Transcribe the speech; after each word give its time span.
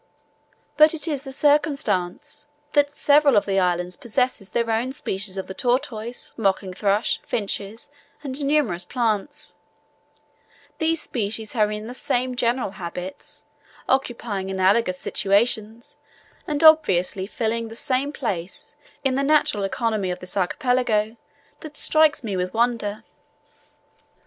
But 0.77 0.95
it 0.95 1.07
is 1.07 1.21
the 1.21 1.31
circumstance, 1.31 2.47
that 2.73 2.91
several 2.91 3.37
of 3.37 3.45
the 3.45 3.59
islands 3.59 3.95
possess 3.95 4.37
their 4.49 4.71
own 4.71 4.93
species 4.93 5.37
of 5.37 5.45
the 5.45 5.53
tortoise, 5.53 6.33
mocking 6.35 6.73
thrush, 6.73 7.21
finches, 7.23 7.87
and 8.23 8.43
numerous 8.43 8.83
plants, 8.83 9.53
these 10.79 11.03
species 11.03 11.53
having 11.53 11.85
the 11.85 11.93
same 11.93 12.33
general 12.35 12.71
habits, 12.71 13.45
occupying 13.87 14.49
analogous 14.49 14.97
situations, 14.97 15.97
and 16.47 16.63
obviously 16.63 17.27
filling 17.27 17.67
the 17.67 17.75
same 17.75 18.11
place 18.11 18.75
in 19.03 19.13
the 19.13 19.21
natural 19.21 19.63
economy 19.63 20.09
of 20.09 20.17
this 20.17 20.35
archipelago, 20.35 21.15
that 21.59 21.77
strikes 21.77 22.23
me 22.23 22.35
with 22.35 22.55
wonder. 22.55 23.03